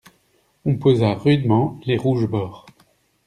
On 0.65 0.77
posa 0.77 1.13
rudement 1.13 1.79
les 1.85 1.95
rouges 1.95 2.25
bords. 2.27 2.65